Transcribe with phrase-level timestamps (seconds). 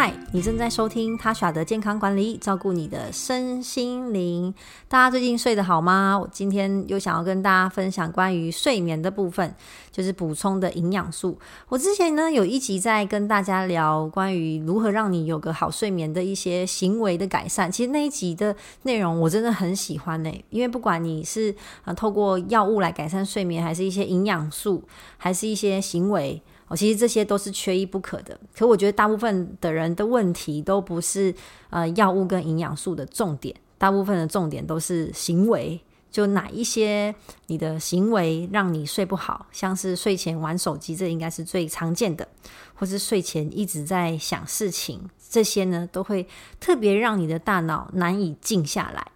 [0.00, 4.54] 嗨，你正在收听他耍的健康管理，照顾你的身心灵。
[4.86, 6.16] 大家最近睡得好吗？
[6.16, 9.52] 我今天又想要跟大家分享关于睡眠的部分，
[9.90, 11.36] 就是补充的营养素。
[11.68, 17.68] 我之前呢有一集在跟大家聊关于如何让你有个好睡眠的一些行为的改善。
[17.68, 21.52] 其实那一集的内容我真的很喜欢呢，因为不管你是
[21.82, 24.84] 啊透过药物来改善睡眠，还是一些营养素，
[25.16, 26.40] 还是一些行为。
[26.68, 28.38] 哦，其实这些都是缺一不可的。
[28.56, 31.34] 可我觉得大部分的人的问题都不是
[31.70, 35.80] 呃药物跟营养素的重点，大部分的重点都是行为。
[36.10, 37.14] 就哪一些
[37.48, 42.26] 你的行为让你睡不好，像是睡前玩手机，这应该是最常见的，
[42.74, 46.26] 或是睡前一直在想事情，这些呢都会
[46.58, 49.06] 特别让你的大脑难以静下来。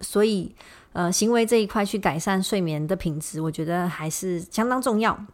[0.00, 0.54] 所以
[0.94, 5.26] 呃，行为这一块去改善睡眠的品质，我觉得还是相当重要。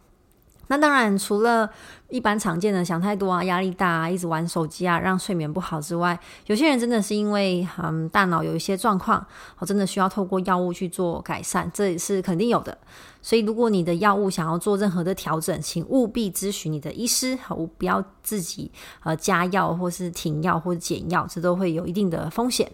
[0.69, 1.69] 那当然，除了
[2.09, 9.25] 一般常见的想太多啊、压力大啊、一直玩手机啊，让睡眠不好之外，有些人真的是因为嗯大脑有一些状况，
[9.59, 12.77] 我真的需要透过药物去做改善，这也是肯定有的。
[13.21, 18.71] 所以，如果你的药物想要做任何的调整，请务必咨询你的医师，好，不要自己
[19.03, 22.71] 呃加药或是停药或者减药，这都会有一定的风险。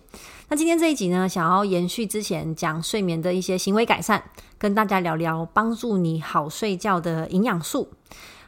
[0.48, 4.22] 那今天这一集呢，想要延续之前讲睡眠的一些行为改善，
[4.60, 7.90] 跟大家聊聊帮助你好睡觉的营养素。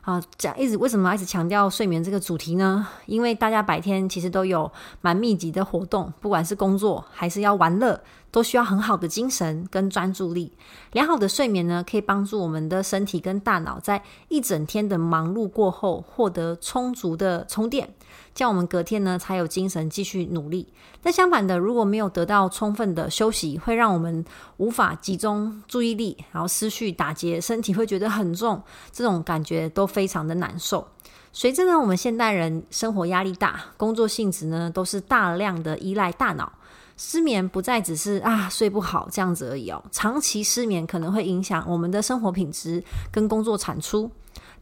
[0.08, 2.88] 啊，讲一直为什么一直强调睡眠这个主题呢？
[3.08, 8.00] 因为大家白天其实都有蛮密集的活动，不管是工作还是要玩乐，
[8.32, 10.52] 都需要很好的精神跟专注力。
[10.92, 17.94] 良好的睡眠呢，可以帮助我们的身体跟大脑在一整天的忙碌过后，获得充足的充电。
[18.34, 20.72] 这样我们隔天呢才有精神继续努力。
[21.02, 24.24] 但相反的，如果没有得到充分的休息，会让我们
[24.58, 28.62] 无法集中注意力，然后思绪打结，身体会觉得很重，
[28.92, 30.88] 这种感觉都非常的难受。
[31.34, 36.52] 随着呢，我们现代人生活压力大，工作性质呢都是大量的依赖大脑，
[36.98, 44.12] 失眠不再只是啊睡不好这样子而已哦，长期失眠可能会影响我们的生活品质跟工作产出。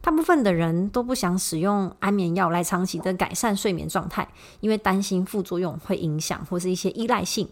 [0.02, 4.28] 大部分的人都不想使用安眠药来长期的改善睡眠状态，
[4.60, 7.48] 因为担心副作用会影响或是一些依赖性。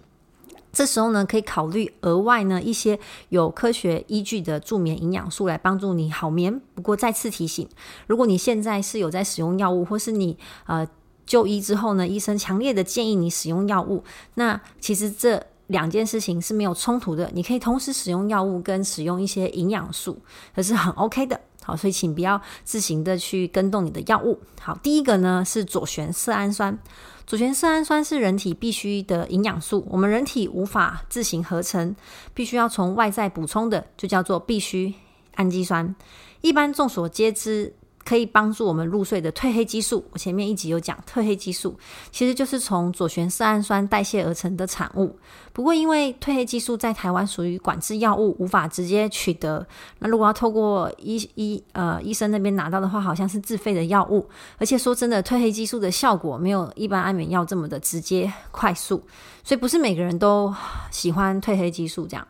[0.70, 2.98] 这时候呢，可以考虑额外呢一些
[3.28, 6.60] 有科学依据的助眠营养素来帮助你好眠。
[6.74, 7.68] 不过再次提醒，
[8.06, 10.36] 如果你现在是有在使用药物，或是你
[10.66, 10.86] 呃
[11.26, 14.04] 就医之后呢，医生强烈的建议你使用药物，
[14.34, 17.30] 那其实这两件事情是没有冲突的。
[17.32, 20.18] 你可以同时使用药物跟使用一些营养素，
[20.54, 21.40] 这是很 OK 的。
[21.62, 24.38] 好，所以请不要自行的去跟动你的药物。
[24.60, 26.78] 好，第一个呢是左旋色胺酸。
[27.26, 31.96] 左旋色胺酸是人体必需的营养素，我们人体无法自行合成，
[32.34, 34.92] 必须要从外在补充的，就叫做必需
[35.36, 35.96] 氨基酸。
[36.42, 37.74] 一般众所皆知。
[38.04, 41.76] 可以帮助我们入睡的褪黑激素，我前面一集有讲褪黑激素，
[42.10, 45.16] 其实就是从左旋色氨酸代谢而成的产物。
[45.52, 49.66] 不过，因为褪黑激素在台湾属于管制药物，无法直接取得。
[50.00, 54.28] 那如果要透过医医呃医生那边拿到的话，好像是自费的药物。
[54.58, 59.02] 而且说真的，褪黑激素的效果没有一般安眠药这么的直接快速，
[59.42, 60.52] 所以不是每个人都
[60.90, 62.26] 喜欢褪黑激素这样。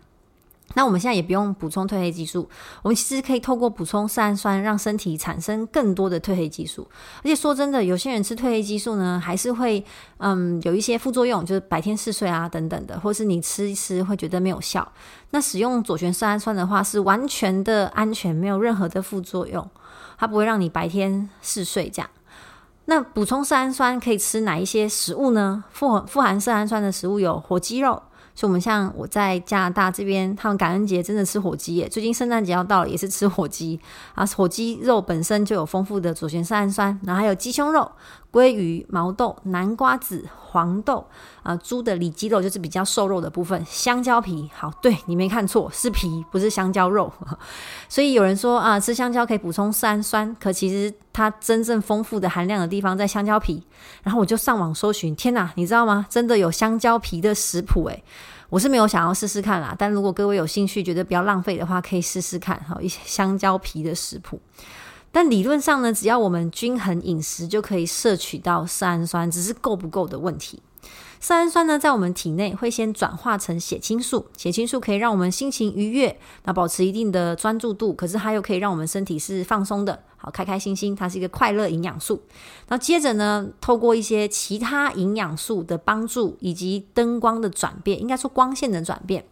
[0.75, 2.49] 那我们现在也不用补充褪黑激素，
[2.83, 6.89] 我们其实可以透过补充色氨酸，让身体产生更多的褪黑激素。
[7.19, 9.85] 而且说真的，有些人吃褪黑激素呢，还是会
[10.19, 14.87] 嗯有一些副作用，就是白天嗜睡啊等等的，或是你吃一吃会觉得没有效。
[15.31, 19.69] 那使用左旋色氨酸的话，是完全的安全，没有任何的副作用，
[20.19, 22.11] 它不会让你白天嗜睡这样。
[22.87, 25.65] 那补充色氨酸可以吃哪一些食物呢？
[25.71, 28.03] 富富含色氨酸的食物有火鸡肉。
[28.35, 31.89] 所以，我们像我在加拿大这边，他们感恩节真的吃火鸡耶。
[31.89, 33.79] 最近圣诞节要到了，也是吃火鸡
[34.15, 34.27] 啊。
[34.27, 37.91] 火鸡肉本身就有丰富的左旋色氨酸，然后还有鸡胸肉、
[38.35, 41.07] 鲑鱼、毛豆、南瓜子、黄豆
[41.45, 44.51] 啊，猪的里脊肉就是比较瘦肉的部分，香蕉皮。
[44.53, 47.13] 好，对，你没看错，是皮，不是香蕉肉。
[47.89, 53.63] 所以有人说啊，吃香蕉可以补充色胺酸，可其实它真正丰富的含量的地方在香蕉皮。
[54.03, 56.05] 然后我就上网搜寻，天哪，你知道吗？
[56.11, 58.03] 真的有香蕉皮的食谱诶。
[58.51, 64.41] 我是没有想要试试看啦，但如果各位有兴趣，觉得比较浪费的话，可以试试看哈，一些香蕉皮的食谱。
[65.15, 70.61] 但理论上呢，只要我们均衡饮食，就可以摄取到色氨酸，只是够不够的问题。
[71.21, 82.21] 色氨酸呢，在我们体内会先转化成血清素，血清素可以让我们心情愉悦，那保持一定的专注度，可是它又可以让我们身体是放松的，好开开心心，它是一个快乐营养素。
[82.67, 89.25] 那接着呢，透过一些其他营养素的帮助，以及灯光的转变，应该说光线的转变，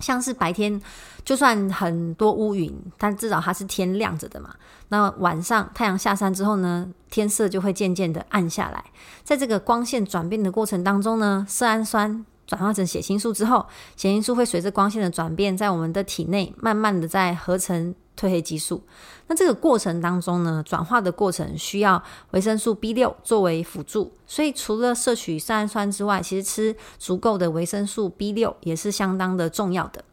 [0.00, 0.80] 像是白天
[1.24, 4.54] 就算很多乌云，但至少它是天亮着的嘛。
[4.88, 8.84] 那晚上太阳下山之后呢，天色就会渐渐的暗下来。
[9.22, 18.82] 在这个光线转变的过程当中呢，色氨酸转化成血清素之后，血清素会随着光线的转变，在我们的体内慢慢的在合成褪黑激素。
[19.26, 22.02] 那这个过程当中呢，转化的过程需要
[22.32, 30.04] 维生素 B 六作为辅助，所以除了摄取色氨酸之外，其实吃足够的维生素 B 六也是相当的重要的。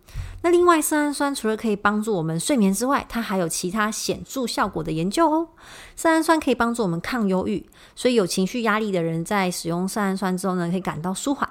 [0.44, 5.50] 那另外，色氨酸除了可以帮助我们睡眠之外，它还有其他显著效果的研究哦。
[5.96, 11.48] 色氨酸可以帮助我们抗忧郁，所以有情绪压力的人在使用色氨酸之后呢，可以感到舒缓。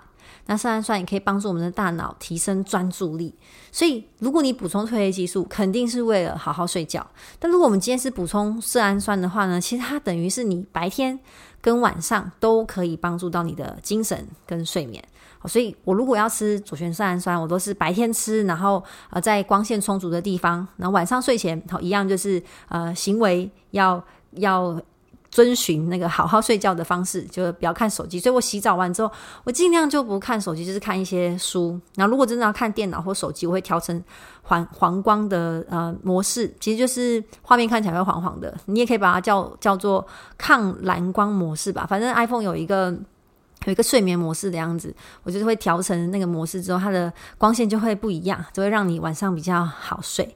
[0.46, 3.34] 那色氨酸也可以帮助我们的大脑提升专注力。
[3.72, 7.06] 所以，如果你补充褪黑激素，肯定是为了好好睡觉。
[7.38, 11.18] 但如果我们今天是补充色氨酸的话呢，其实它等于是你白天
[11.60, 15.02] 跟晚上都可以帮助到你的精神跟睡眠。
[15.46, 24.78] 所以，我如果要吃左旋色氨酸，我都是白天吃，然后呃，在光线充足的地方，然后晚上睡前，好一样就是呃，行为要要
[25.30, 28.18] 遵循那个好好睡觉的方式，就不要看手机。
[28.18, 29.10] 所以我洗澡完之后，
[29.44, 31.80] 我尽量就不看手机，就是看一些书。
[31.94, 34.02] 然后如果真的要看电脑或手机，我会调成
[34.42, 38.54] 黄黄光的呃模式，其实就是画面看起来会黄黄的。
[38.66, 40.06] 你也可以把它叫叫做
[40.36, 41.86] 抗蓝光模式吧。
[41.88, 42.94] 反正 iPhone 有一个。
[43.66, 44.90] 有一个睡眠模式的样子，
[45.22, 50.34] 我就是会调成那个模式之后，它的光线就会不一样，就会让你晚上比较好睡。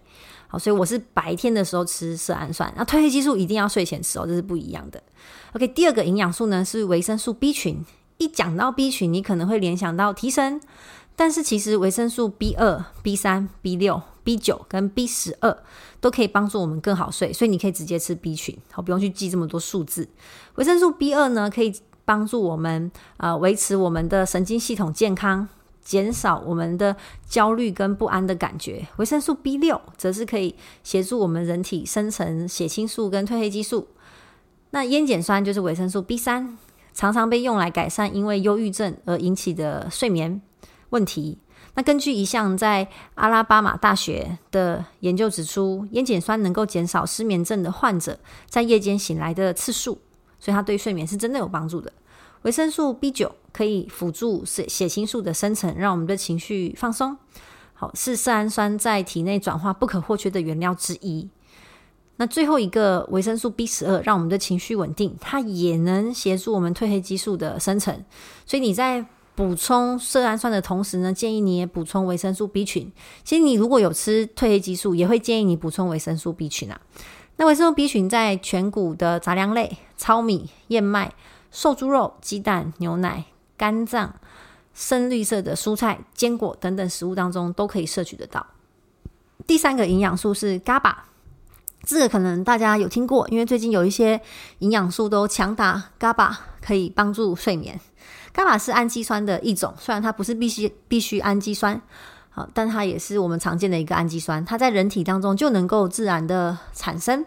[0.49, 5.03] 好，所以我是白天的时候吃色氨酸，那褪黑激素一定要睡前吃哦，这是不一样的。
[5.53, 7.85] OK，第二个营养素呢是维生素 B 群。
[8.19, 10.61] 一讲到 B 群，你可能会联想到提神，
[11.17, 15.57] 但是其实维生素 B 二、B 三、B 六、B 九跟 B 十二
[16.01, 20.09] 都可以帮助我们更好睡，所以你可以直接吃 B 群，好，不用去记这么多数字。
[20.55, 21.75] 维生素 B 二呢可以。
[22.07, 25.49] 帮助我们呃维持我们的神经系统健康，
[25.85, 26.97] 减少我们的
[27.29, 28.87] 焦虑跟不安的感觉。
[28.97, 33.87] 维生素 B 六则是可以协助我们人体生成血清素跟褪黑激素。
[34.71, 36.57] 那烟碱酸就是维生素 B 三，
[36.93, 40.41] 常常被用来改善因为忧郁症而引起的睡眠
[40.91, 41.39] 问题。
[41.75, 49.99] 那根据一项在阿拉巴马大学的研究指出，烟碱酸能够减少失眠症的患者在夜间醒来的次数。
[50.41, 51.91] 所以它对睡眠是真的有帮助的。
[52.45, 57.17] 维生素 B 九可以辅助血血清素的生成，让我们的情绪放松。
[57.73, 61.29] 好，是色氨酸在体内转化不可或缺的原料之一。
[62.17, 68.05] 那最后一个维生素 B 十二，让我们的情绪稳定，它也能协助我们褪黑激素的生成。
[68.45, 69.05] 所以你在
[69.35, 72.93] 补充色氨酸的同时呢，建议你也补充维生素 B 群。
[73.25, 76.79] 其实你如果有吃褪黑激素，也会建议你补充维生素 B 群啊。
[77.37, 81.13] 那维生素 B 群在全谷的杂粮类、糙米、燕麦、
[81.55, 84.13] 瘦猪肉、鸡蛋、牛奶、肝脏、
[84.75, 88.45] 深绿色的蔬菜、坚果等等食物当中都可以摄取得到。
[89.47, 90.93] 第三个营养素是 GABA，
[91.85, 94.21] 这个可能大家有听过，因为最近有一些
[94.59, 97.81] 营养素都强打 GABA 可以帮助睡眠。
[98.35, 101.81] GABA 是氨基酸的一种，虽然它不是必须必须氨基酸。
[102.31, 107.25] 好，但它也是我们常见的一个氨基酸，它在人体当中就能够自然的产生。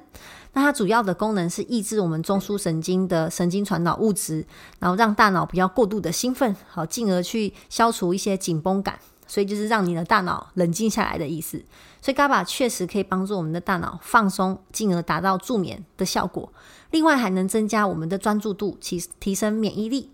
[0.53, 4.45] 那它主要的功能是抑制我们中枢神经的神经传导物质，
[4.79, 8.99] 然后让大脑不要过度的兴奋，好，进而去消除一些紧绷感。
[9.29, 11.61] 所以就是让你的大脑冷静下来的意思。
[12.01, 16.49] 所以 GABA 确实可以帮助我们的大脑放松，进而达到助眠的效果。
[16.91, 20.09] 另外还能增加我们的专注度，提提升免疫力。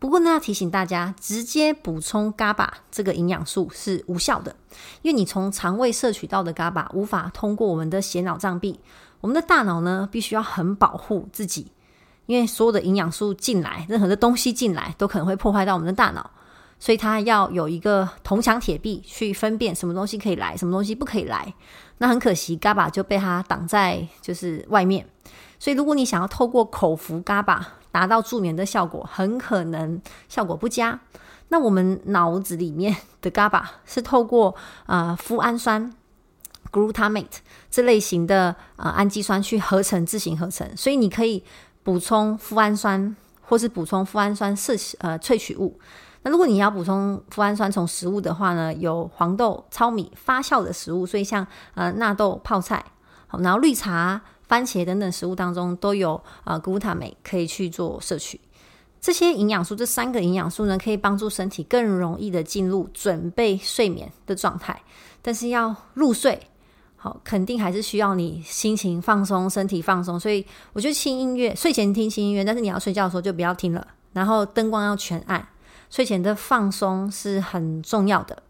[0.00, 4.56] 不过呢，要提醒大家，直接补充 GABA 这个营养素是无效的，
[5.02, 8.80] 因为你从肠胃摄取到的 GABA 无法通过我们的血脑障壁。
[9.26, 11.66] 我们的大脑呢，必须要很保护自己，
[12.26, 16.30] 因为所有的营养素进来，任何的东西进来，都可能会破坏到我们的大脑，
[16.78, 21.52] 所以它要有一个铜墙铁壁去分辨什么东西可以来，什么东西不可以来。
[21.98, 25.04] 那很可惜，GABA 就被它挡在就是外面。
[25.58, 31.00] 所以，如果你想要透过口服 GABA 达到助眠的效果，很可能效果不佳。
[31.48, 34.54] 那我们脑子里面的 GABA 是透过
[34.86, 35.92] 呃麸胺酸
[36.70, 37.38] （glutamate）
[37.70, 41.42] 这类型的呃氨基酸去合成自行合成，所以你可以
[41.82, 45.78] 补充富氨酸，或是补充富氨酸摄呃萃取物。
[46.22, 52.84] 那如果你要补充富氨酸从食物的话呢，有黄豆、糙米发酵的食物，所以像呃纳豆泡菜，
[53.26, 54.22] 好，然后绿茶。
[54.48, 58.40] 番茄等等食物当中都有呃谷塔镁可以去做摄取，
[59.00, 64.80] 这些营养素，这三个营养素呢，可以帮助身体更容易的进入准备睡眠的状态。
[65.20, 66.40] 但是要入睡，
[66.96, 70.18] 好，肯定还是需要你心情放松、身体放松。
[70.18, 73.86] 所以我觉得轻音乐，睡前听轻音乐，但是你要睡觉的时候就不要听了。
[74.12, 75.46] 然后灯光要全暗，
[75.90, 78.42] 睡前的放松是很重要的。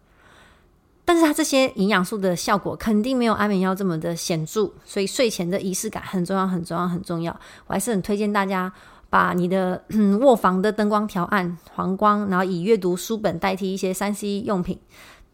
[1.04, 7.38] 但是它这些营养素的效果肯定没有安眠药这么的显著，所以睡前的仪式感很重要，很重要，很重要。
[7.66, 8.72] 我还是很推荐大家
[9.08, 9.84] 把你的
[10.20, 14.78] 卧房的灯光调暗，黄光，然后以阅读书本代替一些三 C 用品，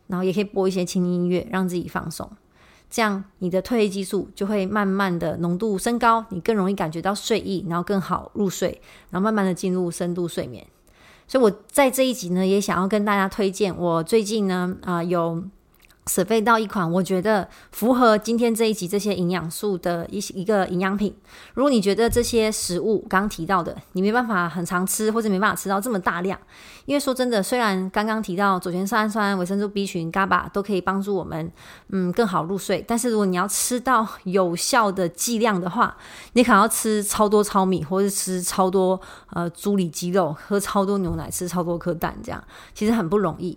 [0.09, 2.31] 然后也可以播一些轻音乐，让自己放松。
[2.93, 10.67] 这样你的褪黑激素就会慢慢的浓度升高，你更容易感觉到睡意，然后更好入睡，然后慢慢的进入深度睡眠。
[11.27, 15.43] 所以我在这一集呢，也想要跟大家推荐，我最近呢，啊、有。
[16.05, 21.15] 准备到一款我觉得符合今天这一集这些营养素的一一个营养品。
[21.55, 26.37] 如果你觉得这些食物刚刚提到的你没办法很常吃，或者没办法吃到这么大量，
[26.87, 31.51] 因为说真的，虽然刚刚提到左旋色氨酸、维生素 B 群、GABA 都可以帮助我们
[31.91, 35.97] 嗯更好入睡，但是如果你要吃到有效的剂量的话，
[36.33, 42.43] 你可能要吃超多糙米，或者吃超多呃猪里肌肉，喝超多牛奶，吃超多颗蛋，这样
[42.75, 43.57] 其实很不容易。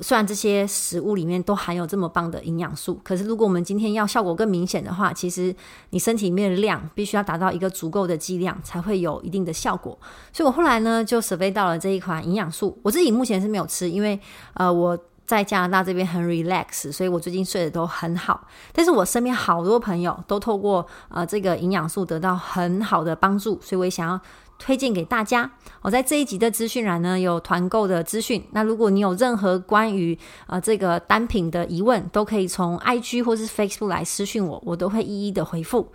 [0.00, 5.54] 虽然这些食物里面都含有这么棒的营养素，可是如果我们今天要效果更明显的话，其实
[5.90, 9.98] 你身体里面的量必须要达到一个足够的剂量，才会有一定的效果。
[10.32, 14.18] 所以我后来呢就 survey 到了这一款营养素，我自己目前是没有吃，因为
[14.54, 18.46] 呃我在加拿大这边很 relax，所以我最近睡得都很好。
[18.72, 24.18] 但是我身边好多朋友都透过呃这个营养素得到很好的帮助，所以我也想要。
[24.58, 25.50] 推荐给大家，
[25.82, 28.42] 我在这一集的资讯栏呢有团购的资讯。
[28.52, 35.92] 那如果你有任何关于呃这个单品的疑问，都可以从 IG 或是 Facebook 来私讯我，我都会一一的回复。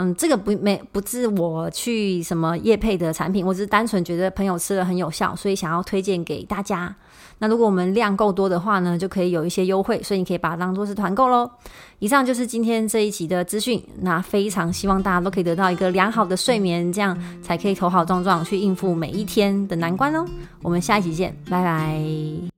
[0.00, 6.94] 嗯，这个不没不是我去什么业配的产品，我只是单纯觉得朋友吃了很有效，所以想要推荐给大家。
[7.40, 11.50] 那如果我们量够多的话呢，就可以有一些优惠，所以你可以把它当做是团购喽。
[11.98, 20.24] 以上就是今天这一集的资讯，那非常希望大家都可以得到一个良好的睡眠，这样才可以头好壮壮去应付每一天的难关哦。
[20.62, 22.57] 我们下一集见，拜拜。